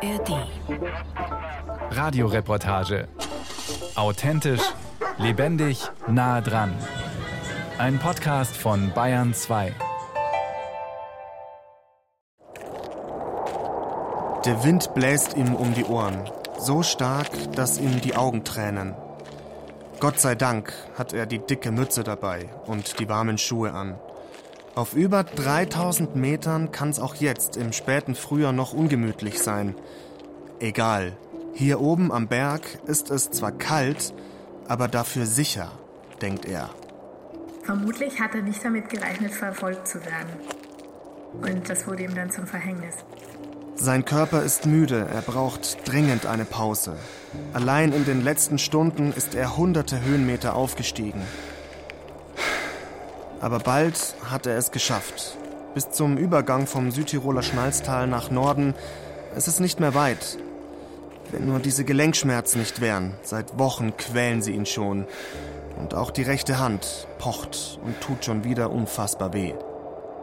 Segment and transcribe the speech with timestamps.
[0.00, 0.46] ARD.
[1.90, 3.08] Radioreportage.
[3.96, 4.62] Authentisch,
[5.18, 6.72] lebendig, nah dran.
[7.78, 9.74] Ein Podcast von Bayern 2.
[14.44, 18.94] Der Wind bläst ihm um die Ohren, so stark, dass ihm die Augen tränen.
[19.98, 23.98] Gott sei Dank hat er die dicke Mütze dabei und die warmen Schuhe an.
[24.78, 29.74] Auf über 3000 Metern kann es auch jetzt im späten Frühjahr noch ungemütlich sein.
[30.60, 31.16] Egal,
[31.52, 34.14] hier oben am Berg ist es zwar kalt,
[34.68, 35.72] aber dafür sicher,
[36.22, 36.70] denkt er.
[37.64, 40.30] Vermutlich hat er nicht damit gerechnet, verfolgt zu werden.
[41.42, 42.94] Und das wurde ihm dann zum Verhängnis.
[43.74, 46.96] Sein Körper ist müde, er braucht dringend eine Pause.
[47.52, 51.22] Allein in den letzten Stunden ist er hunderte Höhenmeter aufgestiegen.
[53.40, 55.36] Aber bald hat er es geschafft.
[55.74, 58.74] Bis zum Übergang vom Südtiroler Schnalztal nach Norden
[59.36, 60.38] ist es nicht mehr weit.
[61.30, 65.06] Wenn nur diese Gelenkschmerzen nicht wären, seit Wochen quälen sie ihn schon.
[65.78, 69.54] Und auch die rechte Hand pocht und tut schon wieder unfassbar weh.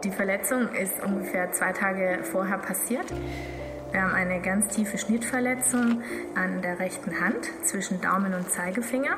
[0.03, 3.05] Die Verletzung ist ungefähr zwei Tage vorher passiert.
[3.91, 6.01] Wir haben eine ganz tiefe Schnittverletzung
[6.35, 9.17] an der rechten Hand zwischen Daumen und Zeigefinger.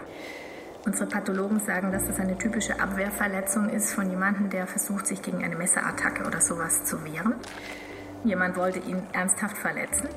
[0.88, 5.44] Unsere Pathologen sagen, dass das eine typische Abwehrverletzung ist von jemandem, der versucht, sich gegen
[5.44, 7.36] eine Messerattacke oder sowas zu wehren.
[8.24, 10.08] Jemand wollte ihn ernsthaft verletzen.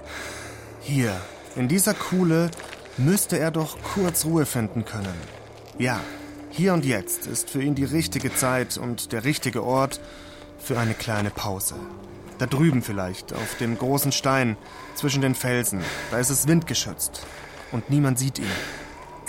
[0.81, 1.11] Hier,
[1.57, 2.53] in dieser Kuhle,
[2.99, 5.13] müsste er doch kurz Ruhe finden können.
[5.77, 5.99] Ja,
[6.51, 10.01] hier und jetzt ist für ihn die richtige Zeit und der richtige Ort
[10.61, 11.75] für eine kleine Pause.
[12.39, 14.57] Da drüben vielleicht, auf dem großen Stein
[14.95, 15.81] zwischen den Felsen,
[16.13, 17.27] da ist es windgeschützt
[17.73, 18.47] und niemand sieht ihn.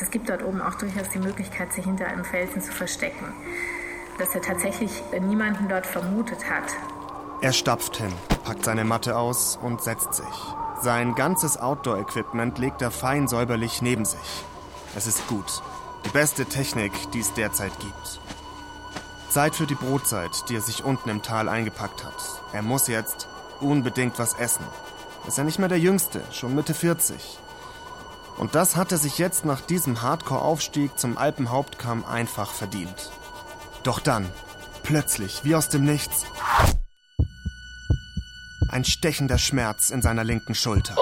[0.01, 3.33] Es gibt dort oben auch durchaus die Möglichkeit, sich hinter einem Felsen zu verstecken.
[4.17, 6.63] Dass er tatsächlich niemanden dort vermutet hat.
[7.41, 8.11] Er stapft hin,
[8.43, 10.25] packt seine Matte aus und setzt sich.
[10.81, 14.45] Sein ganzes Outdoor-Equipment legt er fein säuberlich neben sich.
[14.95, 15.61] Es ist gut.
[16.05, 18.19] Die beste Technik, die es derzeit gibt.
[19.29, 22.41] Zeit für die Brotzeit, die er sich unten im Tal eingepackt hat.
[22.53, 23.27] Er muss jetzt
[23.59, 24.65] unbedingt was essen.
[25.27, 27.39] Ist er nicht mehr der Jüngste, schon Mitte 40.
[28.41, 33.11] Und das hat er sich jetzt nach diesem Hardcore-Aufstieg zum Alpenhauptkamm einfach verdient.
[33.83, 34.27] Doch dann,
[34.81, 36.25] plötzlich, wie aus dem Nichts,
[38.67, 40.95] ein stechender Schmerz in seiner linken Schulter.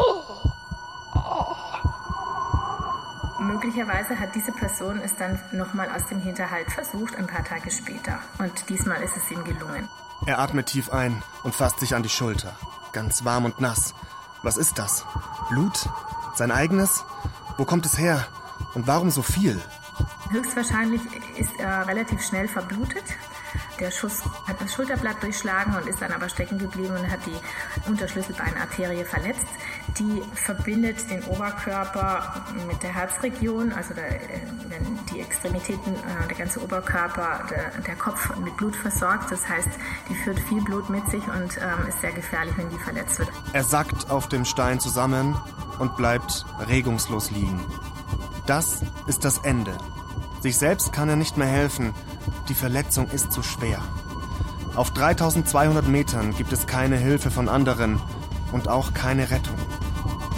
[3.39, 8.19] Möglicherweise hat diese Person es dann nochmal aus dem Hinterhalt versucht, ein paar Tage später.
[8.39, 9.87] Und diesmal ist es ihm gelungen.
[10.25, 12.53] Er atmet tief ein und fasst sich an die Schulter.
[12.91, 13.95] Ganz warm und nass.
[14.43, 15.05] Was ist das?
[15.49, 15.87] Blut?
[16.35, 17.03] Sein eigenes?
[17.57, 18.25] Wo kommt es her?
[18.73, 19.59] Und warum so viel?
[20.29, 21.01] Höchstwahrscheinlich
[21.37, 23.03] ist er relativ schnell verblutet.
[23.79, 27.89] Der Schuss hat das Schulterblatt durchschlagen und ist dann aber stecken geblieben und hat die
[27.89, 29.47] Unterschlüsselbeinarterie verletzt.
[29.97, 34.19] Die verbindet den Oberkörper mit der Herzregion, also der,
[34.67, 39.31] wenn die Extremitäten, äh, der ganze Oberkörper, der, der, Kopf mit Blut versorgt.
[39.31, 39.69] Das heißt,
[40.09, 43.29] die führt viel Blut mit sich und ähm, ist sehr gefährlich, wenn die verletzt wird.
[43.53, 45.35] Er sackt auf dem Stein zusammen
[45.79, 47.59] und bleibt regungslos liegen.
[48.45, 49.75] Das ist das Ende.
[50.41, 51.93] Sich selbst kann er nicht mehr helfen.
[52.47, 53.79] Die Verletzung ist zu schwer.
[54.75, 57.99] Auf 3200 Metern gibt es keine Hilfe von anderen
[58.51, 59.55] und auch keine Rettung.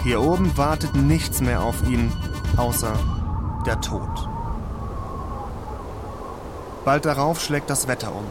[0.02, 2.12] Hier oben wartet nichts mehr auf ihn,
[2.56, 2.92] außer
[3.66, 4.28] der Tod.
[6.84, 8.24] Bald darauf schlägt das Wetter um.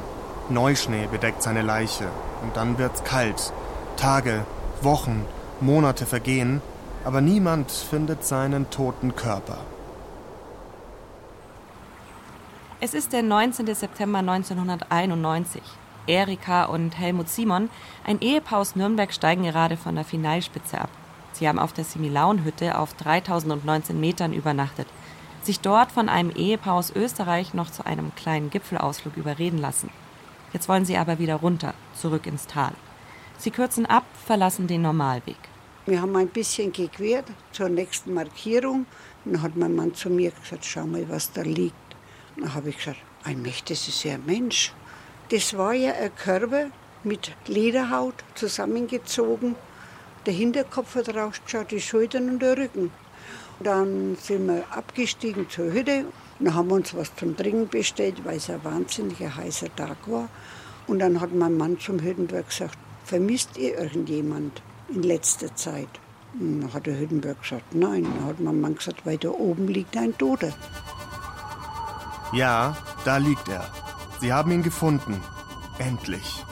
[0.50, 2.08] Neuschnee bedeckt seine Leiche
[2.44, 3.54] und dann wird's kalt.
[3.96, 4.44] Tage,
[4.82, 5.26] Wochen,
[5.62, 6.62] Monate vergehen,
[7.04, 9.58] aber niemand findet seinen toten Körper.
[12.80, 13.74] Es ist der 19.
[13.76, 15.62] September 1991.
[16.08, 17.70] Erika und Helmut Simon,
[18.06, 20.90] ein Ehepaar aus Nürnberg, steigen gerade von der Finalspitze ab.
[21.34, 24.88] Sie haben auf der Similaunhütte auf 3019 Metern übernachtet,
[25.44, 29.90] sich dort von einem Ehepaar aus Österreich noch zu einem kleinen Gipfelausflug überreden lassen.
[30.54, 32.74] Jetzt wollen sie aber wieder runter, zurück ins Tal.
[33.38, 35.51] Sie kürzen ab, verlassen den Normalweg.
[35.88, 38.86] Wir haben ein bisschen gequert zur nächsten Markierung.
[39.26, 41.76] Dann hat mein Mann zu mir gesagt, schau mal, was da liegt.
[42.38, 44.74] Dann habe ich gesagt, ein Mensch, das ist ja ein Mensch.
[45.30, 46.68] Das war ja ein Körper
[47.04, 49.56] mit Lederhaut zusammengezogen.
[50.28, 52.92] Der Hinterkopf hat rausgeschaut, die Schultern und der Rücken.
[53.60, 56.06] Dann sind wir abgestiegen zur Hütte.
[56.38, 60.30] Dann haben wir uns was zum Trinken bestellt, weil es ein wahnsinniger heißer Tag war.
[60.86, 64.62] Und dann hat mein Mann zum Hüttenberg gesagt, vermisst ihr irgendjemand
[64.94, 65.90] in letzter Zeit?
[66.40, 68.04] Und dann hat der Hüttenberg gesagt, nein.
[68.04, 70.54] Dann hat mein Mann gesagt, weil da oben liegt ein Toter.
[72.34, 73.70] Ja, da liegt er.
[74.22, 75.22] Sie haben ihn gefunden.
[75.80, 76.46] Endlich.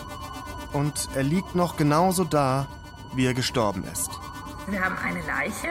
[0.73, 2.67] Und er liegt noch genauso da,
[3.15, 4.09] wie er gestorben ist.
[4.67, 5.69] Wir haben eine Leiche,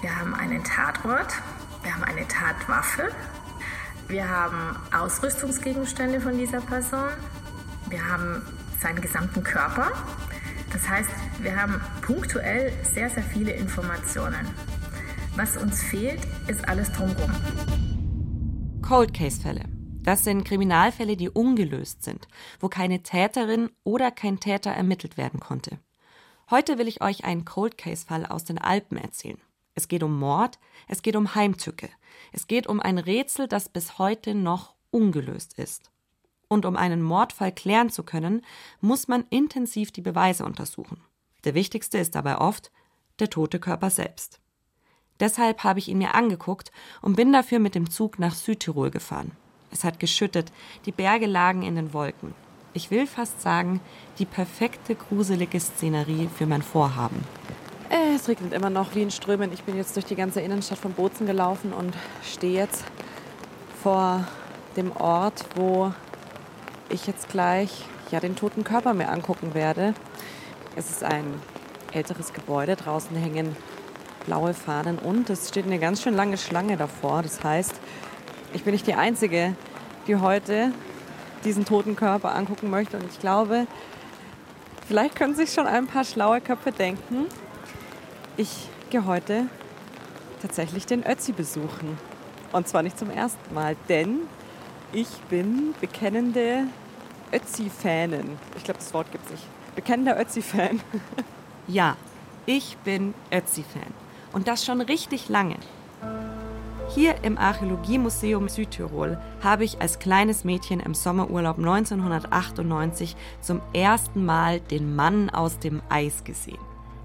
[0.00, 1.34] wir haben einen Tatort,
[1.82, 3.10] wir haben eine Tatwaffe,
[4.08, 7.10] wir haben Ausrüstungsgegenstände von dieser Person,
[7.88, 8.42] wir haben
[8.80, 9.92] seinen gesamten Körper.
[10.78, 11.10] Das heißt,
[11.40, 14.46] wir haben punktuell sehr, sehr viele Informationen.
[15.34, 17.32] Was uns fehlt, ist alles drumherum.
[18.80, 19.64] Cold Case-Fälle.
[20.04, 22.28] Das sind Kriminalfälle, die ungelöst sind,
[22.60, 25.80] wo keine Täterin oder kein Täter ermittelt werden konnte.
[26.48, 29.40] Heute will ich euch einen Cold Case-Fall aus den Alpen erzählen.
[29.74, 31.88] Es geht um Mord, es geht um Heimtücke,
[32.32, 35.90] es geht um ein Rätsel, das bis heute noch ungelöst ist.
[36.48, 38.42] Und um einen Mordfall klären zu können,
[38.80, 41.02] muss man intensiv die Beweise untersuchen.
[41.44, 42.72] Der wichtigste ist dabei oft
[43.20, 44.40] der tote Körper selbst.
[45.20, 46.70] Deshalb habe ich ihn mir angeguckt
[47.02, 49.32] und bin dafür mit dem Zug nach Südtirol gefahren.
[49.70, 50.52] Es hat geschüttet,
[50.86, 52.34] die Berge lagen in den Wolken.
[52.72, 53.80] Ich will fast sagen,
[54.18, 57.24] die perfekte gruselige Szenerie für mein Vorhaben.
[57.90, 59.52] Äh, es regnet immer noch wie in Strömen.
[59.52, 62.84] Ich bin jetzt durch die ganze Innenstadt von Bozen gelaufen und stehe jetzt
[63.82, 64.26] vor
[64.76, 65.92] dem Ort, wo
[66.88, 69.94] ich jetzt gleich ja, den toten Körper mir angucken werde.
[70.76, 71.40] Es ist ein
[71.92, 72.76] älteres Gebäude.
[72.76, 73.56] Draußen hängen
[74.26, 77.22] blaue Fahnen und es steht eine ganz schön lange Schlange davor.
[77.22, 77.74] Das heißt,
[78.52, 79.54] ich bin nicht die Einzige,
[80.06, 80.72] die heute
[81.44, 82.98] diesen toten Körper angucken möchte.
[82.98, 83.66] Und ich glaube,
[84.86, 87.26] vielleicht können sich schon ein paar schlaue Köpfe denken.
[88.36, 89.46] Ich gehe heute
[90.40, 91.98] tatsächlich den Ötzi besuchen.
[92.52, 94.20] Und zwar nicht zum ersten Mal, denn
[94.92, 96.64] ich bin bekennende
[97.32, 98.38] Ötzi-Fanin.
[98.56, 99.44] Ich glaube, das Wort gibt es nicht.
[99.74, 100.80] Bekennender Ötzi-Fan.
[101.70, 101.98] Ja,
[102.46, 103.92] ich bin Ötzi-Fan.
[104.32, 105.56] Und das schon richtig lange.
[106.94, 114.60] Hier im Archäologiemuseum Südtirol habe ich als kleines Mädchen im Sommerurlaub 1998 zum ersten Mal
[114.60, 116.56] den Mann aus dem Eis gesehen.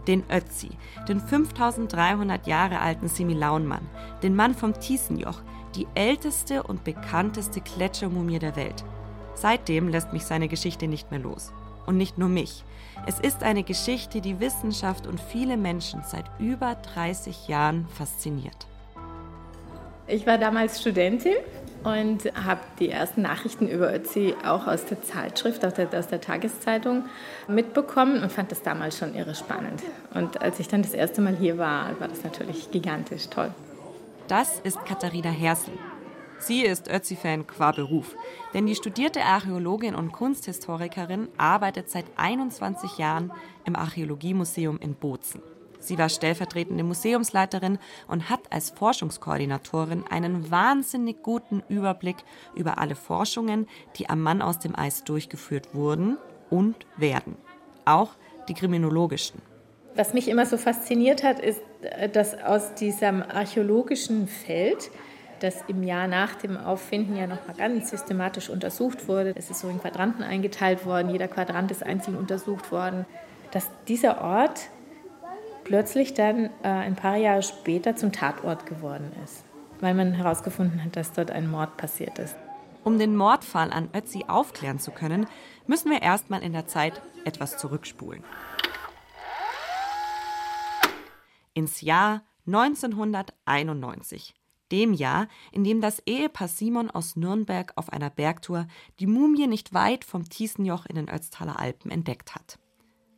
[0.07, 0.69] Den Ötzi,
[1.09, 3.89] den 5300 Jahre alten Similaunmann,
[4.21, 5.41] den Mann vom Tiesenjoch,
[5.75, 8.83] die älteste und bekannteste Gletschermumie der Welt.
[9.35, 11.51] Seitdem lässt mich seine Geschichte nicht mehr los.
[11.85, 12.63] Und nicht nur mich.
[13.07, 18.67] Es ist eine Geschichte, die Wissenschaft und viele Menschen seit über 30 Jahren fasziniert.
[20.07, 21.35] Ich war damals Studentin
[21.83, 26.21] und habe die ersten Nachrichten über Ötzi auch aus der Zeitschrift, aus der, aus der,
[26.21, 27.05] Tageszeitung
[27.47, 29.81] mitbekommen und fand das damals schon irre spannend.
[30.13, 33.51] Und als ich dann das erste Mal hier war, war das natürlich gigantisch toll.
[34.29, 35.73] Das ist Katharina Hersel.
[36.39, 38.15] Sie ist Ötzi-Fan qua Beruf,
[38.53, 43.33] denn die studierte Archäologin und Kunsthistorikerin arbeitet seit 21 Jahren
[43.65, 45.41] im Archäologiemuseum in Bozen.
[45.79, 52.17] Sie war stellvertretende Museumsleiterin und hat als Forschungskoordinatorin einen wahnsinnig guten Überblick
[52.55, 53.67] über alle Forschungen,
[53.97, 56.17] die am Mann aus dem Eis durchgeführt wurden
[56.49, 57.35] und werden.
[57.83, 58.11] Auch
[58.47, 59.41] die kriminologischen.
[59.95, 61.59] Was mich immer so fasziniert hat, ist,
[62.11, 64.91] dass aus diesem archäologischen Feld,
[65.39, 69.67] das im Jahr nach dem Auffinden ja nochmal ganz systematisch untersucht wurde, es ist so
[69.67, 73.05] in Quadranten eingeteilt worden, jeder Quadrant ist einzeln untersucht worden,
[73.51, 74.69] dass dieser Ort
[75.63, 79.43] plötzlich dann äh, ein paar Jahre später zum Tatort geworden ist,
[79.79, 82.35] weil man herausgefunden hat, dass dort ein Mord passiert ist.
[82.83, 85.25] Um den Mordfall an Ötzi aufklären zu können,
[85.67, 88.23] müssen wir erstmal in der Zeit etwas zurückspulen.
[91.55, 94.33] Ins Jahr 1991,
[94.71, 98.67] dem Jahr, in dem das Ehepaar Simon aus Nürnberg auf einer Bergtour
[98.99, 102.57] die Mumie nicht weit vom Tiesenjoch in den Ötztaler Alpen entdeckt hat.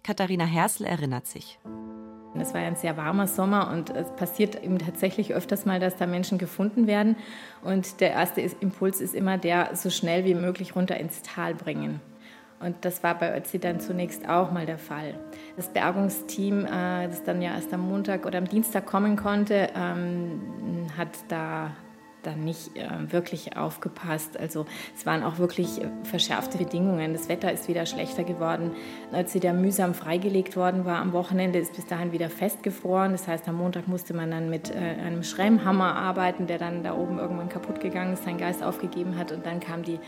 [0.03, 1.59] Katharina Hersel erinnert sich.
[2.37, 6.05] Es war ein sehr warmer Sommer und es passiert eben tatsächlich öfters mal, dass da
[6.05, 7.15] Menschen gefunden werden.
[7.63, 12.01] Und der erste Impuls ist immer der, so schnell wie möglich runter ins Tal bringen.
[12.59, 15.15] Und das war bei Ötzi dann zunächst auch mal der Fall.
[15.57, 20.87] Das Bergungsteam, äh, das dann ja erst am Montag oder am Dienstag kommen konnte, ähm,
[20.97, 21.71] hat da
[22.25, 24.39] dann nicht äh, wirklich aufgepasst.
[24.39, 27.13] Also es waren auch wirklich verschärfte Bedingungen.
[27.13, 28.71] Das Wetter ist wieder schlechter geworden.
[29.25, 33.11] Sie da mühsam freigelegt worden war am Wochenende, ist bis dahin wieder festgefroren.
[33.11, 36.95] Das heißt, am Montag musste man dann mit äh, einem Schrämhammer arbeiten, der dann da
[36.95, 39.31] oben irgendwann kaputt gegangen ist, seinen Geist aufgegeben hat.
[39.31, 39.99] Und dann kam die,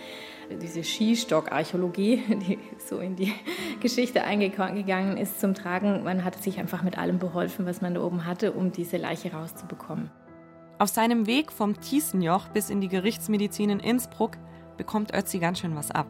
[0.61, 3.33] diese Skistock-Archäologie, die so in die
[3.81, 6.03] Geschichte eingegangen ist, zum Tragen.
[6.03, 9.33] Man hat sich einfach mit allem beholfen, was man da oben hatte, um diese Leiche
[9.33, 10.09] rauszubekommen.
[10.79, 14.37] Auf seinem Weg vom Tiesenjoch bis in die Gerichtsmedizin in Innsbruck
[14.77, 16.07] bekommt Ötzi ganz schön was ab.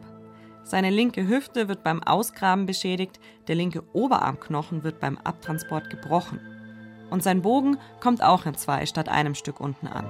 [0.62, 6.40] Seine linke Hüfte wird beim Ausgraben beschädigt, der linke Oberarmknochen wird beim Abtransport gebrochen.
[7.08, 10.04] Und sein Bogen kommt auch in zwei statt einem Stück unten an.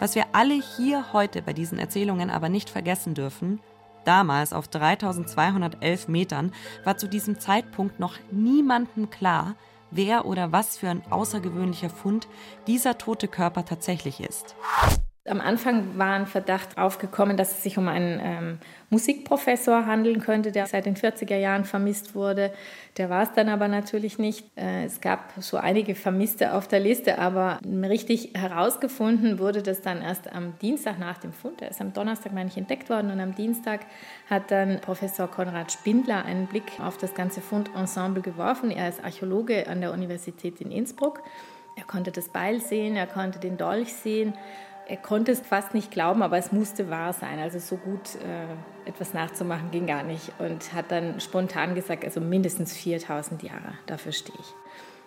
[0.00, 3.60] Was wir alle hier heute bei diesen Erzählungen aber nicht vergessen dürfen,
[4.04, 6.52] damals auf 3211 Metern
[6.84, 9.56] war zu diesem Zeitpunkt noch niemandem klar,
[9.90, 12.28] wer oder was für ein außergewöhnlicher Fund
[12.68, 14.54] dieser tote Körper tatsächlich ist.
[15.28, 18.58] Am Anfang war ein Verdacht aufgekommen, dass es sich um einen ähm,
[18.90, 22.52] Musikprofessor handeln könnte, der seit den 40er Jahren vermisst wurde.
[22.96, 24.44] Der war es dann aber natürlich nicht.
[24.56, 30.02] Äh, es gab so einige Vermisste auf der Liste, aber richtig herausgefunden wurde das dann
[30.02, 31.62] erst am Dienstag nach dem Fund.
[31.62, 33.80] Er ist am Donnerstag, meine ich, entdeckt worden und am Dienstag
[34.30, 38.70] hat dann Professor Konrad Spindler einen Blick auf das ganze Fundensemble geworfen.
[38.70, 41.22] Er ist Archäologe an der Universität in Innsbruck.
[41.76, 44.34] Er konnte das Beil sehen, er konnte den Dolch sehen
[44.88, 47.38] er konnte es fast nicht glauben, aber es musste wahr sein.
[47.38, 50.32] Also so gut äh, etwas nachzumachen ging gar nicht.
[50.38, 54.54] Und hat dann spontan gesagt, also mindestens 4000 Jahre, dafür stehe ich.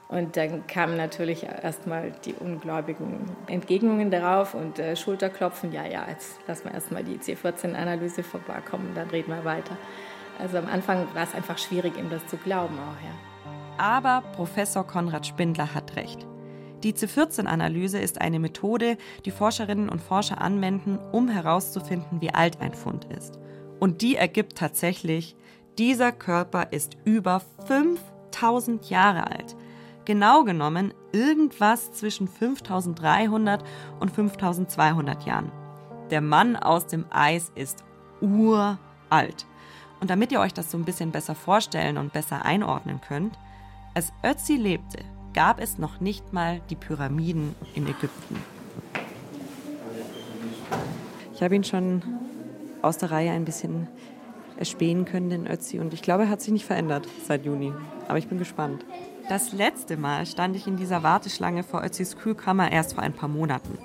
[0.07, 5.71] Und dann kamen natürlich erstmal die ungläubigen Entgegnungen darauf und äh, Schulterklopfen.
[5.71, 9.77] Ja, ja, jetzt lassen wir erstmal die C14-Analyse vorbeikommen, dann reden wir weiter.
[10.37, 13.15] Also am Anfang war es einfach schwierig, ihm das zu glauben auch, ja.
[13.77, 16.27] Aber Professor Konrad Spindler hat recht.
[16.83, 22.73] Die C14-Analyse ist eine Methode, die Forscherinnen und Forscher anwenden, um herauszufinden, wie alt ein
[22.73, 23.39] Fund ist.
[23.79, 25.35] Und die ergibt tatsächlich,
[25.77, 29.55] dieser Körper ist über 5000 Jahre alt.
[30.05, 33.63] Genau genommen irgendwas zwischen 5300
[33.99, 35.51] und 5200 Jahren.
[36.09, 37.83] Der Mann aus dem Eis ist
[38.21, 39.45] uralt.
[39.99, 43.37] Und damit ihr euch das so ein bisschen besser vorstellen und besser einordnen könnt,
[43.93, 48.37] als Ötzi lebte, gab es noch nicht mal die Pyramiden in Ägypten.
[51.33, 52.03] Ich habe ihn schon
[52.81, 53.87] aus der Reihe ein bisschen
[54.57, 55.79] erspähen können, den Ötzi.
[55.79, 57.73] Und ich glaube, er hat sich nicht verändert seit Juni.
[58.07, 58.85] Aber ich bin gespannt.
[59.27, 63.29] Das letzte Mal stand ich in dieser Warteschlange vor Ötzis Kühlkammer erst vor ein paar
[63.29, 63.77] Monaten.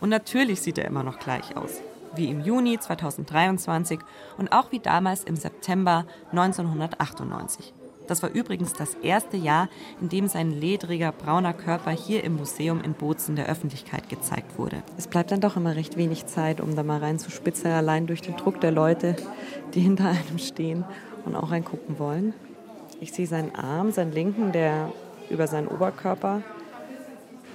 [0.00, 1.80] Und natürlich sieht er immer noch gleich aus.
[2.14, 4.00] Wie im Juni 2023
[4.38, 7.74] und auch wie damals im September 1998.
[8.06, 9.68] Das war übrigens das erste Jahr,
[10.00, 14.82] in dem sein ledriger brauner Körper hier im Museum in Bozen der Öffentlichkeit gezeigt wurde.
[14.96, 18.36] Es bleibt dann doch immer recht wenig Zeit, um da mal reinzuspitzen, allein durch den
[18.36, 19.16] Druck der Leute,
[19.74, 20.84] die hinter einem stehen
[21.24, 22.34] und auch reingucken wollen.
[23.00, 24.92] Ich sehe seinen Arm, seinen linken, der
[25.28, 26.42] über seinen Oberkörper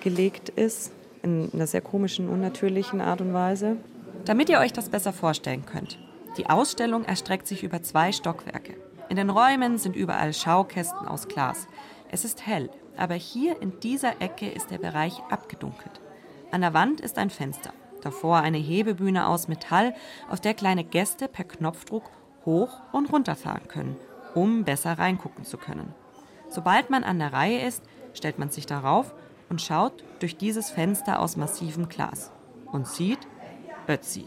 [0.02, 0.92] gelegt ist,
[1.24, 3.78] in einer sehr komischen, unnatürlichen Art und Weise.
[4.26, 5.98] Damit ihr euch das besser vorstellen könnt.
[6.38, 8.76] Die Ausstellung erstreckt sich über zwei Stockwerke.
[9.12, 11.68] In den Räumen sind überall Schaukästen aus Glas.
[12.12, 16.00] Es ist hell, aber hier in dieser Ecke ist der Bereich abgedunkelt.
[16.50, 19.94] An der Wand ist ein Fenster, davor eine Hebebühne aus Metall,
[20.30, 22.10] auf der kleine Gäste per Knopfdruck
[22.46, 23.98] hoch und runter fahren können,
[24.34, 25.94] um besser reingucken zu können.
[26.48, 29.14] Sobald man an der Reihe ist, stellt man sich darauf
[29.50, 32.32] und schaut durch dieses Fenster aus massivem Glas
[32.72, 33.28] und sieht
[33.90, 34.24] Ötzi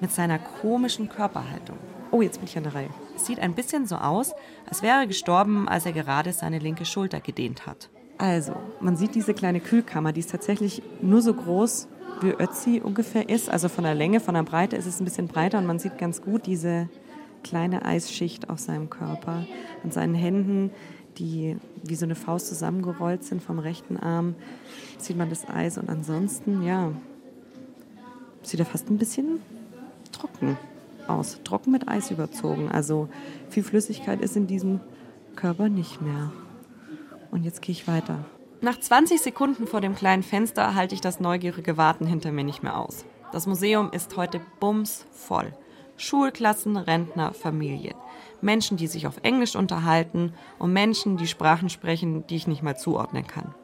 [0.00, 1.78] mit seiner komischen Körperhaltung.
[2.12, 2.90] Oh, jetzt bin ich an der Reihe.
[3.16, 4.32] Es sieht ein bisschen so aus,
[4.68, 7.88] als wäre er gestorben, als er gerade seine linke Schulter gedehnt hat.
[8.18, 11.88] Also, man sieht diese kleine Kühlkammer, die ist tatsächlich nur so groß,
[12.20, 13.48] wie Ötzi ungefähr ist.
[13.48, 15.96] Also von der Länge, von der Breite ist es ein bisschen breiter und man sieht
[15.96, 16.90] ganz gut diese
[17.42, 19.46] kleine Eisschicht auf seinem Körper.
[19.82, 20.70] An seinen Händen,
[21.16, 24.34] die wie so eine Faust zusammengerollt sind vom rechten Arm,
[24.98, 25.78] sieht man das Eis.
[25.78, 26.92] Und ansonsten, ja,
[28.42, 29.40] sieht er fast ein bisschen
[30.12, 30.58] trocken
[31.08, 32.70] aus, trocken mit Eis überzogen.
[32.70, 33.08] Also
[33.48, 34.80] viel Flüssigkeit ist in diesem
[35.36, 36.32] Körper nicht mehr.
[37.30, 38.24] Und jetzt gehe ich weiter.
[38.60, 42.62] Nach 20 Sekunden vor dem kleinen Fenster halte ich das neugierige Warten hinter mir nicht
[42.62, 43.04] mehr aus.
[43.32, 45.52] Das Museum ist heute bumsvoll.
[45.96, 47.94] Schulklassen, Rentner, Familie.
[48.40, 52.76] Menschen, die sich auf Englisch unterhalten und Menschen, die Sprachen sprechen, die ich nicht mal
[52.76, 53.54] zuordnen kann.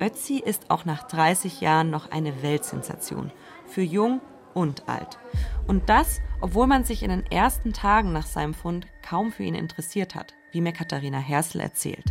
[0.00, 3.30] Ötzi ist auch nach 30 Jahren noch eine Weltsensation.
[3.66, 4.20] Für jung
[4.54, 5.18] und alt.
[5.66, 9.54] Und das, obwohl man sich in den ersten Tagen nach seinem Fund kaum für ihn
[9.54, 12.04] interessiert hat, wie mir Katharina Hersel erzählt.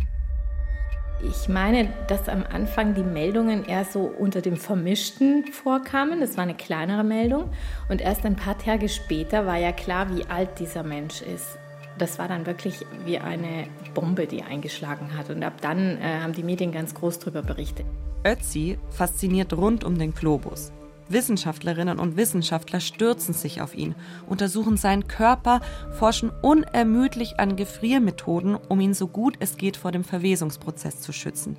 [1.22, 6.20] Ich meine, dass am Anfang die Meldungen eher so unter dem Vermischten vorkamen.
[6.20, 7.50] Das war eine kleinere Meldung.
[7.90, 11.58] Und erst ein paar Tage später war ja klar, wie alt dieser Mensch ist.
[11.98, 15.28] Das war dann wirklich wie eine Bombe, die eingeschlagen hat.
[15.28, 17.84] Und ab dann äh, haben die Medien ganz groß darüber berichtet.
[18.24, 20.72] Ötzi fasziniert rund um den Globus.
[21.10, 23.94] Wissenschaftlerinnen und Wissenschaftler stürzen sich auf ihn,
[24.28, 30.04] untersuchen seinen Körper, forschen unermüdlich an Gefriermethoden, um ihn so gut es geht vor dem
[30.04, 31.56] Verwesungsprozess zu schützen.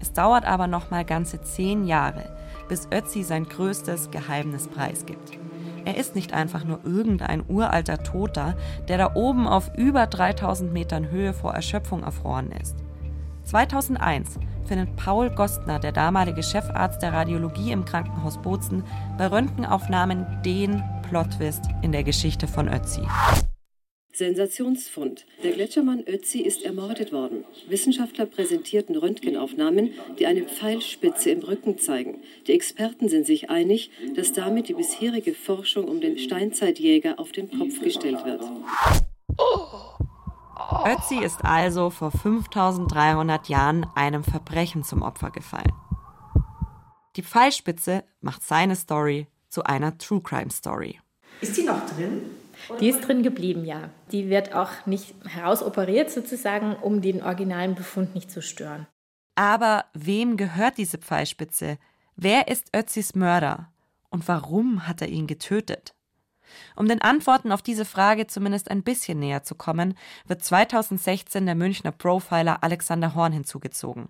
[0.00, 2.36] Es dauert aber noch mal ganze zehn Jahre,
[2.68, 5.38] bis Ötzi sein größtes Geheimnis preisgibt.
[5.84, 8.56] Er ist nicht einfach nur irgendein uralter Toter,
[8.88, 12.83] der da oben auf über 3000 Metern Höhe vor Erschöpfung erfroren ist.
[13.44, 18.82] 2001 findet Paul Gostner, der damalige Chefarzt der Radiologie im Krankenhaus Bozen,
[19.18, 23.02] bei Röntgenaufnahmen den Plotwist in der Geschichte von Ötzi.
[24.14, 25.26] Sensationsfund.
[25.42, 27.44] Der Gletschermann Ötzi ist ermordet worden.
[27.68, 32.22] Wissenschaftler präsentierten Röntgenaufnahmen, die eine Pfeilspitze im Rücken zeigen.
[32.46, 37.50] Die Experten sind sich einig, dass damit die bisherige Forschung um den Steinzeitjäger auf den
[37.58, 38.42] Kopf gestellt wird.
[40.84, 45.72] Ötzi ist also vor 5300 Jahren einem Verbrechen zum Opfer gefallen.
[47.16, 51.00] Die Pfeilspitze macht seine Story zu einer True Crime Story.
[51.40, 52.22] Ist die noch drin?
[52.80, 53.90] Die ist drin geblieben, ja.
[54.10, 58.86] Die wird auch nicht herausoperiert sozusagen, um den originalen Befund nicht zu stören.
[59.34, 61.78] Aber wem gehört diese Pfeilspitze?
[62.16, 63.70] Wer ist Ötzis Mörder?
[64.10, 65.94] Und warum hat er ihn getötet?
[66.76, 69.96] Um den Antworten auf diese Frage zumindest ein bisschen näher zu kommen,
[70.26, 74.08] wird 2016 der Münchner Profiler Alexander Horn hinzugezogen.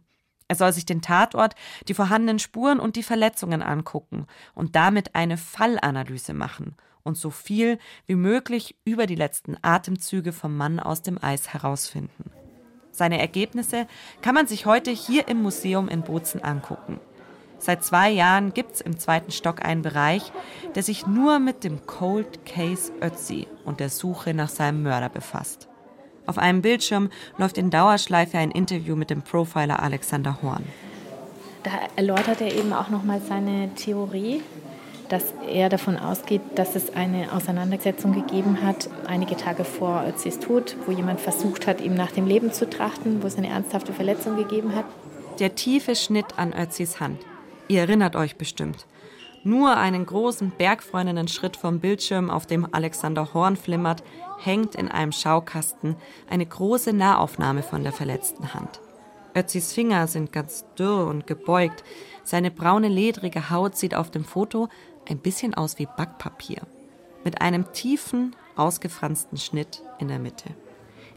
[0.48, 1.54] Er soll sich den Tatort,
[1.88, 7.78] die vorhandenen Spuren und die Verletzungen angucken und damit eine Fallanalyse machen und so viel
[8.06, 12.30] wie möglich über die letzten Atemzüge vom Mann aus dem Eis herausfinden.
[12.90, 13.86] Seine Ergebnisse
[14.22, 17.00] kann man sich heute hier im Museum in Bozen angucken.
[17.64, 20.30] Seit zwei Jahren gibt es im zweiten Stock einen Bereich,
[20.74, 25.66] der sich nur mit dem Cold Case Ötzi und der Suche nach seinem Mörder befasst.
[26.26, 30.62] Auf einem Bildschirm läuft in Dauerschleife ein Interview mit dem Profiler Alexander Horn.
[31.62, 34.42] Da erläutert er eben auch nochmal seine Theorie,
[35.08, 40.76] dass er davon ausgeht, dass es eine Auseinandersetzung gegeben hat, einige Tage vor Özis Tod,
[40.84, 44.36] wo jemand versucht hat, ihm nach dem Leben zu trachten, wo es eine ernsthafte Verletzung
[44.36, 44.84] gegeben hat.
[45.38, 47.20] Der tiefe Schnitt an Özis Hand.
[47.68, 48.86] Ihr erinnert euch bestimmt.
[49.42, 54.02] Nur einen großen bergfreundenden Schritt vom Bildschirm, auf dem Alexander Horn flimmert,
[54.38, 55.96] hängt in einem Schaukasten
[56.28, 58.80] eine große Nahaufnahme von der verletzten Hand.
[59.36, 61.84] Özis Finger sind ganz dürr und gebeugt.
[62.22, 64.68] Seine braune, ledrige Haut sieht auf dem Foto
[65.08, 66.62] ein bisschen aus wie Backpapier,
[67.24, 70.50] mit einem tiefen, ausgefransten Schnitt in der Mitte.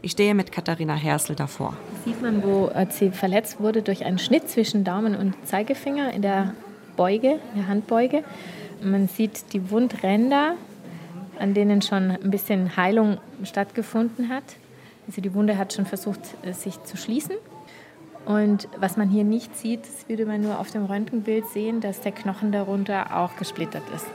[0.00, 1.76] Ich stehe mit Katharina Hersel davor.
[2.04, 6.54] Sieht man, wo sie verletzt wurde durch einen Schnitt zwischen Daumen und Zeigefinger in der
[6.96, 8.22] Beuge, in der Handbeuge.
[8.80, 10.54] Man sieht die Wundränder,
[11.40, 14.44] an denen schon ein bisschen Heilung stattgefunden hat.
[15.08, 16.20] Also die Wunde hat schon versucht,
[16.52, 17.34] sich zu schließen.
[18.24, 22.00] Und was man hier nicht sieht, das würde man nur auf dem Röntgenbild sehen, dass
[22.00, 24.06] der Knochen darunter auch gesplittert ist.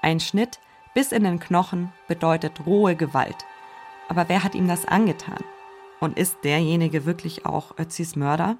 [0.00, 0.58] Ein Schnitt
[0.94, 3.36] bis in den Knochen bedeutet rohe Gewalt.
[4.12, 5.42] Aber wer hat ihm das angetan?
[5.98, 8.58] Und ist derjenige wirklich auch Ötzis Mörder?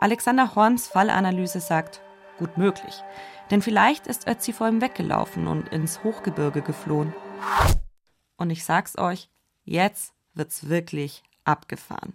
[0.00, 2.00] Alexander Horns Fallanalyse sagt,
[2.38, 3.02] gut möglich.
[3.50, 7.12] Denn vielleicht ist Ötzi vor ihm weggelaufen und ins Hochgebirge geflohen.
[8.38, 9.28] Und ich sag's euch,
[9.64, 12.14] jetzt wird's wirklich abgefahren.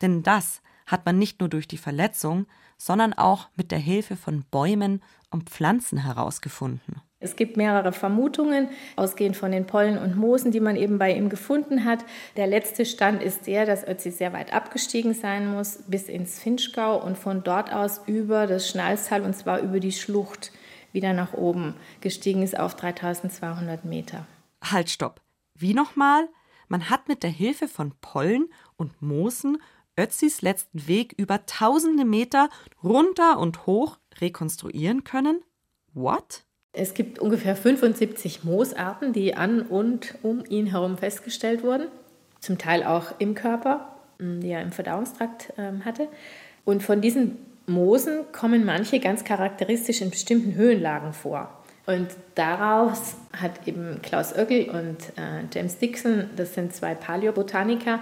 [0.00, 4.44] Denn das hat man nicht nur durch die Verletzung, sondern auch mit der Hilfe von
[4.52, 7.02] Bäumen und Pflanzen herausgefunden.
[7.20, 11.28] Es gibt mehrere Vermutungen, ausgehend von den Pollen und Moosen, die man eben bei ihm
[11.28, 12.04] gefunden hat.
[12.36, 17.02] Der letzte Stand ist der, dass Ötzi sehr weit abgestiegen sein muss, bis ins Finchgau
[17.02, 20.52] und von dort aus über das Schnalztal und zwar über die Schlucht
[20.92, 24.26] wieder nach oben gestiegen ist auf 3200 Meter.
[24.62, 25.20] Halt, stopp.
[25.54, 26.28] Wie nochmal?
[26.68, 29.58] Man hat mit der Hilfe von Pollen und Moosen
[29.98, 32.48] Ötzis letzten Weg über tausende Meter
[32.84, 35.42] runter und hoch rekonstruieren können?
[35.92, 36.44] What?
[36.72, 41.88] Es gibt ungefähr 75 Moosarten, die an und um ihn herum festgestellt wurden.
[42.40, 46.08] Zum Teil auch im Körper, mm, die er im Verdauungstrakt ähm, hatte.
[46.64, 51.50] Und von diesen Moosen kommen manche ganz charakteristisch in bestimmten Höhenlagen vor.
[51.86, 58.00] Und daraus hat eben Klaus Oeggl und äh, James Dixon, das sind zwei Paläobotaniker,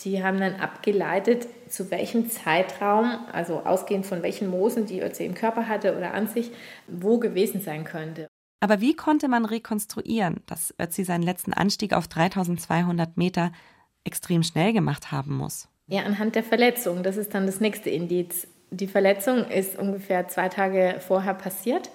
[0.00, 5.34] die haben dann abgeleitet, zu welchem Zeitraum, also ausgehend von welchen Moosen die Ötzi im
[5.34, 6.50] Körper hatte oder an sich,
[6.86, 8.26] wo gewesen sein könnte.
[8.60, 13.52] Aber wie konnte man rekonstruieren, dass Ötzi seinen letzten Anstieg auf 3200 Meter
[14.04, 15.68] extrem schnell gemacht haben muss?
[15.88, 17.02] Ja, anhand der Verletzung.
[17.02, 18.48] Das ist dann das nächste Indiz.
[18.70, 21.90] Die Verletzung ist ungefähr zwei Tage vorher passiert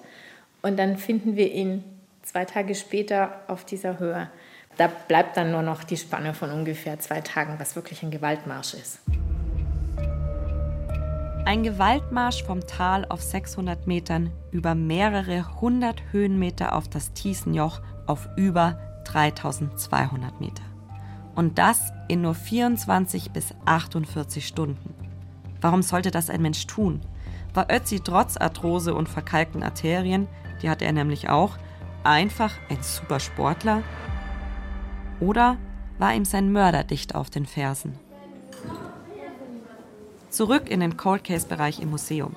[0.62, 1.84] und dann finden wir ihn
[2.22, 4.30] zwei Tage später auf dieser Höhe.
[4.76, 8.74] Da bleibt dann nur noch die Spanne von ungefähr zwei Tagen, was wirklich ein Gewaltmarsch
[8.74, 9.00] ist.
[11.44, 18.28] Ein Gewaltmarsch vom Tal auf 600 Metern über mehrere hundert Höhenmeter auf das Thiesenjoch auf
[18.36, 20.62] über 3200 Meter.
[21.34, 24.94] Und das in nur 24 bis 48 Stunden.
[25.60, 27.00] Warum sollte das ein Mensch tun?
[27.54, 30.28] War Ötzi trotz Arthrose und verkalkten Arterien,
[30.62, 31.58] die hatte er nämlich auch,
[32.04, 33.82] einfach ein Supersportler,
[35.22, 35.56] oder
[35.98, 37.94] war ihm sein Mörder dicht auf den Fersen?
[40.30, 42.34] Zurück in den Cold Case Bereich im Museum.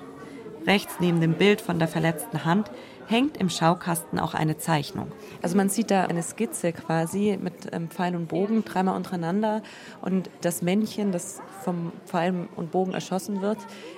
[0.68, 2.70] Rechts neben dem Bild von der verletzten Hand
[3.08, 5.12] hängt im Schaukasten auch eine Zeichnung.
[5.42, 9.62] Also man sieht da eine Skizze quasi mit ähm, Pfeil und Bogen dreimal untereinander
[10.02, 13.58] und das Männchen, das vom Pfeil und Bogen erschossen wird,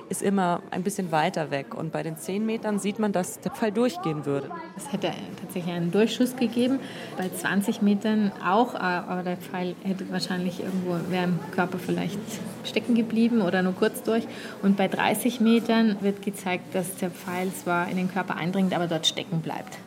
[0.10, 3.52] ist immer ein bisschen weiter weg und bei den 10 Metern sieht man, dass der
[3.52, 4.50] Pfeil durchgehen würde.
[4.76, 6.80] Es hätte tatsächlich einen Durchschuss gegeben,
[7.17, 12.20] bei 20 Metern auch, aber der Pfeil hätte wahrscheinlich irgendwo, wäre im Körper vielleicht
[12.63, 14.28] stecken geblieben oder nur kurz durch
[14.62, 18.88] und bei 30 Metern wird gezeigt, dass der Pfeil zwar in den Körper eindringt, aber
[18.98, 19.78] dort stecken bleibt.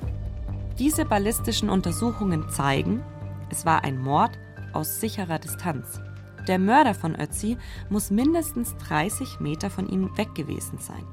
[0.78, 3.02] Diese ballistischen Untersuchungen zeigen,
[3.50, 4.38] es war ein Mord
[4.72, 6.00] aus sicherer Distanz.
[6.46, 7.58] Der Mörder von Ötzi
[7.90, 11.04] muss mindestens 30 Meter von ihm weg gewesen sein.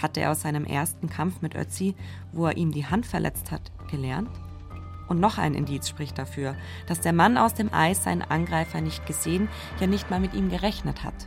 [0.00, 1.94] Hatte er aus seinem ersten Kampf mit Ötzi,
[2.32, 4.30] wo er ihm die Hand verletzt hat, gelernt?
[5.08, 6.54] Und noch ein Indiz spricht dafür,
[6.86, 9.48] dass der Mann aus dem Eis seinen Angreifer nicht gesehen,
[9.80, 11.26] ja nicht mal mit ihm gerechnet hat.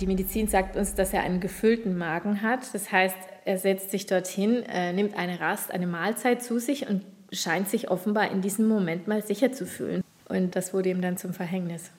[0.00, 2.74] Die Medizin sagt uns, dass er einen gefüllten Magen hat.
[2.74, 7.04] Das heißt, er setzt sich dorthin, äh, nimmt eine Rast, eine Mahlzeit zu sich und
[7.32, 10.02] scheint sich offenbar in diesem Moment mal sicher zu fühlen.
[10.28, 11.90] Und das wurde ihm dann zum Verhängnis.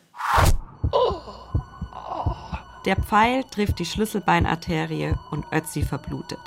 [2.85, 6.39] Der Pfeil trifft die Schlüsselbeinarterie und Ötzi verblutet.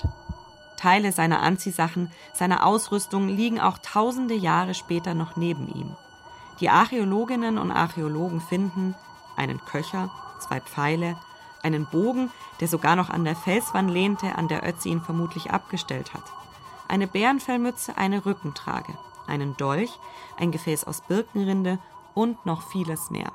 [0.77, 5.97] Teile seiner Anziehsachen, seiner Ausrüstung liegen auch tausende Jahre später noch neben ihm.
[6.61, 8.95] Die Archäologinnen und Archäologen finden
[9.37, 11.17] einen Köcher, zwei Pfeile,
[11.63, 16.15] einen Bogen, der sogar noch an der Felswand lehnte, an der Ötzi ihn vermutlich abgestellt
[16.15, 16.25] hat
[16.89, 19.91] eine Bärenfellmütze, eine Rückentrage, einen Dolch,
[20.39, 21.79] ein Gefäß aus Birkenrinde
[22.15, 23.31] und noch vieles mehr.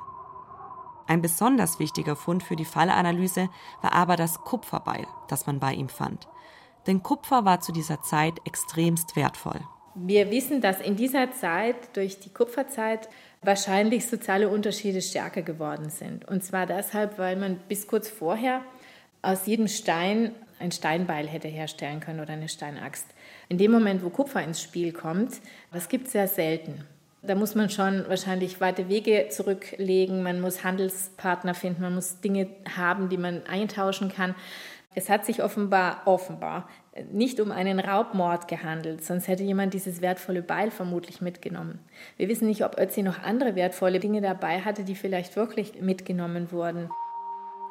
[1.06, 3.50] Ein besonders wichtiger Fund für die Fallanalyse
[3.82, 6.28] war aber das Kupferbeil, das man bei ihm fand.
[6.88, 9.62] Denn Kupfer war zu dieser Zeit extremst wertvoll.
[9.96, 13.10] Wir wissen, dass in dieser Zeit, durch die Kupferzeit,
[13.44, 16.28] wahrscheinlich soziale Unterschiede stärker geworden sind.
[16.28, 18.62] Und zwar deshalb, weil man bis kurz vorher
[19.22, 23.08] aus jedem Stein ein Steinbeil hätte herstellen können oder eine Steinaxt.
[23.50, 26.86] In dem Moment, wo Kupfer ins Spiel kommt, das gibt es sehr selten.
[27.22, 32.50] Da muss man schon wahrscheinlich weite Wege zurücklegen, man muss Handelspartner finden, man muss Dinge
[32.76, 34.36] haben, die man eintauschen kann.
[34.96, 36.68] Es hat sich offenbar, offenbar
[37.12, 41.80] nicht um einen Raubmord gehandelt, sonst hätte jemand dieses wertvolle Beil vermutlich mitgenommen.
[42.18, 46.52] Wir wissen nicht, ob Ötzi noch andere wertvolle Dinge dabei hatte, die vielleicht wirklich mitgenommen
[46.52, 46.90] wurden.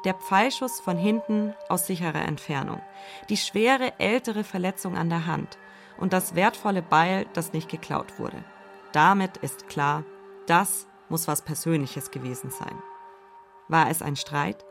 [0.03, 2.81] Der Pfeilschuss von hinten aus sicherer Entfernung,
[3.29, 5.57] die schwere ältere Verletzung an der Hand
[5.97, 8.43] und das wertvolle Beil, das nicht geklaut wurde.
[8.91, 10.03] Damit ist klar,
[10.47, 12.75] das muss was Persönliches gewesen sein.
[13.69, 14.65] War es ein Streit?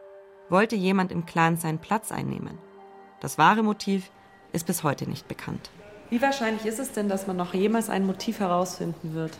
[0.52, 2.58] Wollte jemand im Clan seinen Platz einnehmen?
[3.20, 4.10] Das wahre Motiv
[4.52, 5.70] ist bis heute nicht bekannt.
[6.10, 9.32] Wie wahrscheinlich ist es denn, dass man noch jemals ein Motiv herausfinden wird?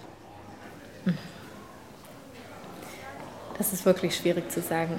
[3.59, 4.95] Das ist wirklich schwierig zu sagen.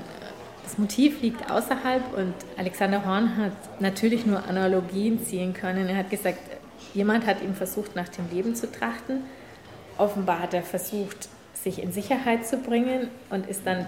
[0.63, 5.89] Das Motiv liegt außerhalb und Alexander Horn hat natürlich nur Analogien ziehen können.
[5.89, 6.37] Er hat gesagt,
[6.93, 9.23] jemand hat ihm versucht, nach dem Leben zu trachten.
[9.97, 13.87] Offenbar hat er versucht, sich in Sicherheit zu bringen und ist dann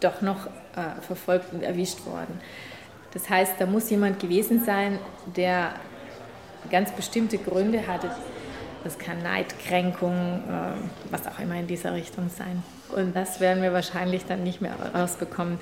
[0.00, 2.40] doch noch äh, verfolgt und erwischt worden.
[3.12, 4.98] Das heißt, da muss jemand gewesen sein,
[5.36, 5.74] der
[6.70, 8.10] ganz bestimmte Gründe hatte.
[8.84, 12.62] Das kann Neidkränkung, äh, was auch immer in dieser Richtung sein.
[12.94, 15.58] Und das werden wir wahrscheinlich dann nicht mehr rausbekommen.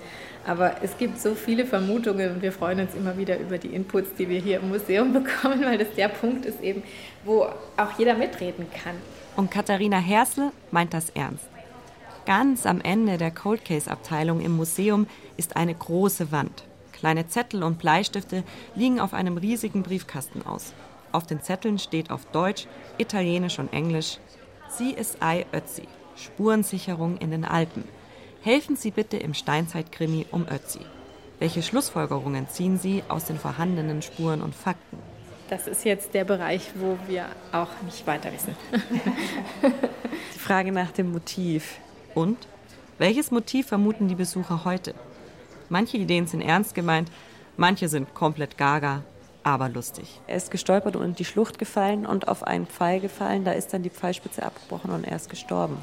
[0.47, 4.11] Aber es gibt so viele Vermutungen und wir freuen uns immer wieder über die Inputs,
[4.19, 6.83] die wir hier im Museum bekommen, weil das der Punkt ist eben,
[7.25, 7.45] wo
[7.77, 8.97] auch jeder mitreden kann.
[9.37, 11.54] Und Katharina Hersel meint das ernst.
[12.27, 15.07] Ganz am Ende der Cold Case Abteilung im Museum
[15.37, 16.65] ist eine große Wand.
[16.93, 20.73] Kleine Zettel und Bleistifte liegen auf einem riesigen Briefkasten aus.
[21.13, 24.19] Auf den Zetteln steht auf Deutsch, Italienisch und Englisch
[24.71, 25.83] CSI Ötzi,
[26.17, 27.85] Spurensicherung in den Alpen.
[28.41, 30.81] Helfen Sie bitte im Steinzeitkrimi um Ötzi.
[31.41, 34.99] Welche Schlussfolgerungen ziehen Sie aus den vorhandenen Spuren und Fakten?
[35.51, 38.57] Das ist jetzt der Bereich, wo wir auch nicht weiter wissen.
[40.35, 41.81] Die Frage nach dem Motiv.
[42.15, 42.39] Und?
[42.99, 44.95] Welches Motiv vermuten die Besucher heute?
[45.69, 47.11] Manche Ideen sind ernst gemeint,
[47.57, 49.03] manche sind komplett gaga,
[49.43, 50.21] aber lustig.
[50.27, 53.45] Er ist gestolpert und in die Schlucht gefallen und auf einen Pfeil gefallen.
[53.45, 55.77] Da ist dann die Pfeilspitze abgebrochen und er ist gestorben.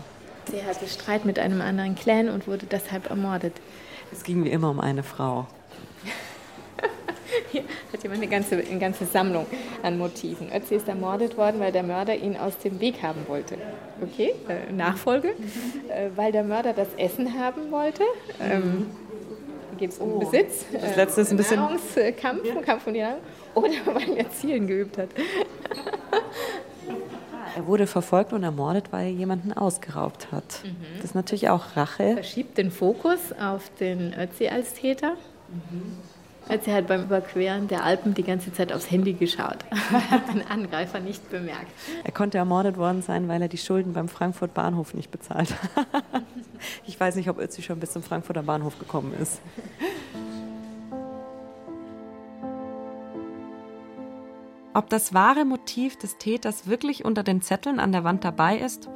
[0.50, 3.54] Sie hatte Streit mit einem anderen Clan und wurde deshalb ermordet.
[4.12, 5.48] Es ging wie immer um eine Frau.
[7.52, 9.46] Hier hat jemand eine ganze, eine ganze Sammlung
[9.84, 10.52] an Motiven.
[10.54, 13.58] Ötzi ist ermordet worden, weil der Mörder ihn aus dem Weg haben wollte.
[14.02, 15.30] Okay, äh, Nachfolge.
[15.90, 18.04] Äh, weil der Mörder das Essen haben wollte.
[18.40, 18.88] Ähm,
[19.78, 20.66] Geht es um oh, Besitz?
[20.72, 21.58] Das letzte ist ein bisschen.
[21.58, 22.62] Nahrungskampf, ja.
[22.62, 23.20] Kampf um die Nahrung.
[23.56, 25.10] Oder weil er Zielen geübt hat.
[27.54, 30.64] Er wurde verfolgt und ermordet, weil er jemanden ausgeraubt hat.
[30.64, 30.78] Mhm.
[30.96, 32.14] Das ist natürlich auch Rache.
[32.14, 35.16] Verschiebt den Fokus auf den Ötzi als Täter.
[35.50, 35.98] Mhm.
[36.50, 40.34] Hat sie halt beim Überqueren der Alpen die ganze Zeit aufs Handy geschaut und hat
[40.34, 41.72] den Angreifer nicht bemerkt.
[42.04, 46.04] Er konnte ermordet worden sein, weil er die Schulden beim Frankfurt Bahnhof nicht bezahlt hat.
[46.86, 49.42] ich weiß nicht, ob Ötzi schon bis zum Frankfurter Bahnhof gekommen ist.
[54.74, 58.90] Ob das wahre Motiv des Täters wirklich unter den Zetteln an der Wand dabei ist,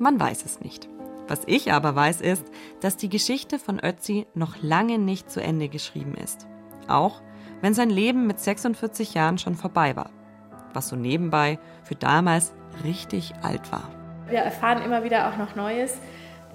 [0.00, 0.88] man weiß es nicht.
[1.28, 2.44] Was ich aber weiß ist,
[2.80, 6.48] dass die Geschichte von Ötzi noch lange nicht zu Ende geschrieben ist.
[6.90, 7.20] Auch
[7.60, 10.10] wenn sein Leben mit 46 Jahren schon vorbei war.
[10.72, 12.52] Was so nebenbei für damals
[12.84, 13.88] richtig alt war.
[14.28, 15.98] Wir erfahren immer wieder auch noch Neues.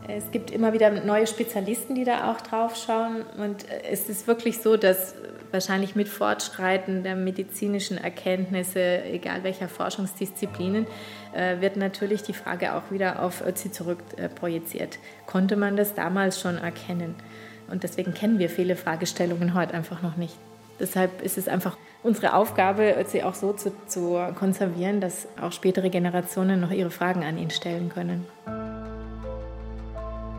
[0.08, 3.24] Es gibt immer wieder neue Spezialisten, die da auch drauf schauen.
[3.38, 5.16] Und es ist wirklich so, dass
[5.52, 10.86] wahrscheinlich mit Fortschreiten der medizinischen Erkenntnisse, egal welcher Forschungsdisziplinen,
[11.34, 15.00] äh, wird natürlich die Frage auch wieder auf Ötzi zurückprojiziert.
[15.26, 17.16] Konnte man das damals schon erkennen?
[17.70, 20.36] Und deswegen kennen wir viele Fragestellungen heute einfach noch nicht.
[20.80, 25.90] Deshalb ist es einfach unsere Aufgabe, Ötzi auch so zu, zu konservieren, dass auch spätere
[25.90, 28.26] Generationen noch ihre Fragen an ihn stellen können.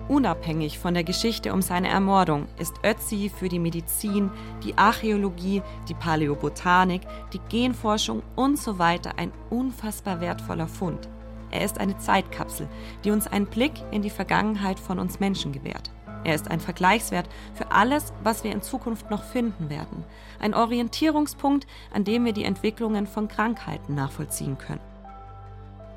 [0.08, 4.30] Unabhängig von der Geschichte um seine Ermordung ist Ötzi für die Medizin,
[4.62, 11.08] die Archäologie, die Paläobotanik, die Genforschung und so weiter ein unfassbar wertvoller Fund.
[11.50, 12.68] Er ist eine Zeitkapsel,
[13.02, 15.90] die uns einen Blick in die Vergangenheit von uns Menschen gewährt.
[16.26, 20.02] Er ist ein Vergleichswert für alles, was wir in Zukunft noch finden werden.
[20.40, 24.80] Ein Orientierungspunkt, an dem wir die Entwicklungen von Krankheiten nachvollziehen können.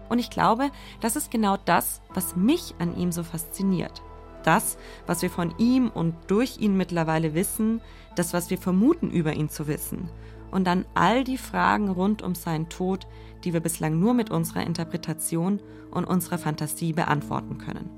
[0.07, 0.69] Und ich glaube,
[1.01, 4.03] das ist genau das, was mich an ihm so fasziniert.
[4.43, 7.81] Das, was wir von ihm und durch ihn mittlerweile wissen,
[8.15, 10.11] das, was wir vermuten über ihn zu wissen.
[10.51, 13.07] Und dann all die Fragen rund um seinen Tod,
[13.43, 17.89] die wir bislang nur mit unserer Interpretation und unserer Fantasie beantworten können.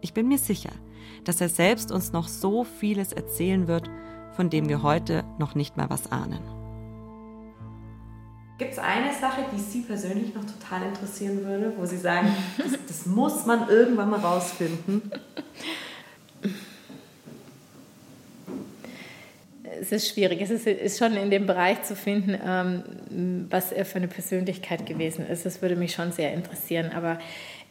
[0.00, 0.70] Ich bin mir sicher,
[1.24, 3.90] dass er selbst uns noch so vieles erzählen wird,
[4.36, 6.40] von dem wir heute noch nicht mal was ahnen.
[8.58, 12.72] Gibt es eine Sache, die Sie persönlich noch total interessieren würde, wo Sie sagen, das,
[12.88, 15.12] das muss man irgendwann mal rausfinden?
[19.80, 20.40] Es ist schwierig.
[20.40, 24.86] Es ist, ist, schon in dem Bereich zu finden, ähm, was er für eine Persönlichkeit
[24.86, 25.46] gewesen ist.
[25.46, 26.90] Das würde mich schon sehr interessieren.
[26.92, 27.20] Aber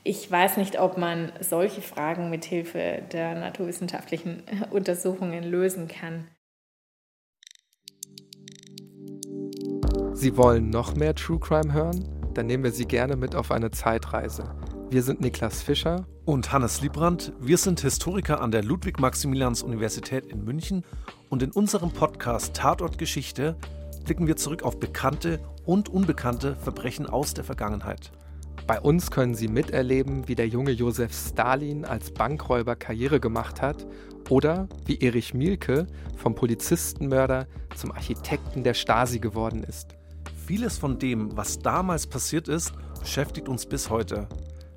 [0.07, 6.29] ich weiß nicht, ob man solche Fragen mit Hilfe der naturwissenschaftlichen Untersuchungen lösen kann.
[10.13, 12.07] Sie wollen noch mehr True Crime hören?
[12.33, 14.55] Dann nehmen wir Sie gerne mit auf eine Zeitreise.
[14.89, 17.33] Wir sind Niklas Fischer und Hannes Liebrandt.
[17.39, 20.85] Wir sind Historiker an der Ludwig-Maximilians-Universität in München
[21.29, 23.57] und in unserem Podcast Tatort Geschichte
[24.05, 28.11] blicken wir zurück auf bekannte und unbekannte Verbrechen aus der Vergangenheit.
[28.67, 33.87] Bei uns können Sie miterleben, wie der junge Josef Stalin als Bankräuber Karriere gemacht hat
[34.29, 39.95] oder wie Erich Mielke vom Polizistenmörder zum Architekten der Stasi geworden ist.
[40.45, 44.27] Vieles von dem, was damals passiert ist, beschäftigt uns bis heute.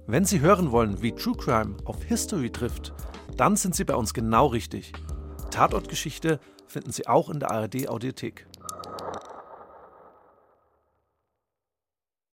[0.07, 2.93] Wenn Sie hören wollen, wie True Crime auf History trifft,
[3.37, 4.93] dann sind Sie bei uns genau richtig.
[5.51, 8.47] Tatortgeschichte finden Sie auch in der ARD Audiothek.